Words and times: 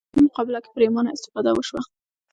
سیاسي 0.09 0.23
مقابله 0.27 0.59
کې 0.63 0.69
پرېمانه 0.75 1.09
استفاده 1.13 1.51
وشوه 1.53 1.81